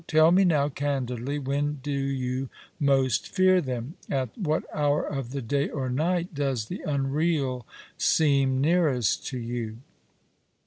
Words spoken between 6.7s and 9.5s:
unreal seem nearest to